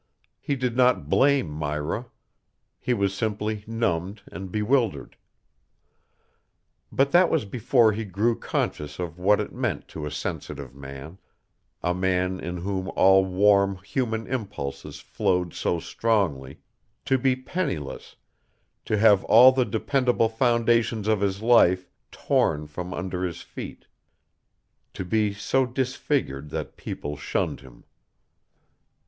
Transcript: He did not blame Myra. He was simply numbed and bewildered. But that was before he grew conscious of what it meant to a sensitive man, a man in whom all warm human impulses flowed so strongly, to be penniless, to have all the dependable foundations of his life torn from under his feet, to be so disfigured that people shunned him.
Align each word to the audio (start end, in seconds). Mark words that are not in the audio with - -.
He 0.39 0.55
did 0.55 0.75
not 0.75 1.09
blame 1.09 1.47
Myra. 1.47 2.07
He 2.79 2.91
was 2.91 3.13
simply 3.13 3.63
numbed 3.67 4.23
and 4.31 4.51
bewildered. 4.51 5.15
But 6.91 7.11
that 7.11 7.29
was 7.29 7.45
before 7.45 7.91
he 7.91 8.03
grew 8.03 8.35
conscious 8.35 8.97
of 8.97 9.19
what 9.19 9.39
it 9.39 9.53
meant 9.53 9.87
to 9.89 10.07
a 10.07 10.09
sensitive 10.09 10.73
man, 10.73 11.19
a 11.83 11.93
man 11.93 12.39
in 12.39 12.57
whom 12.57 12.89
all 12.95 13.23
warm 13.23 13.77
human 13.83 14.25
impulses 14.25 14.99
flowed 15.01 15.53
so 15.53 15.79
strongly, 15.79 16.61
to 17.05 17.19
be 17.19 17.35
penniless, 17.35 18.15
to 18.85 18.97
have 18.97 19.23
all 19.25 19.51
the 19.51 19.65
dependable 19.65 20.29
foundations 20.29 21.07
of 21.07 21.21
his 21.21 21.43
life 21.43 21.87
torn 22.11 22.65
from 22.65 22.91
under 22.91 23.23
his 23.23 23.43
feet, 23.43 23.85
to 24.95 25.05
be 25.05 25.31
so 25.31 25.67
disfigured 25.67 26.49
that 26.49 26.75
people 26.75 27.15
shunned 27.17 27.59
him. 27.59 27.83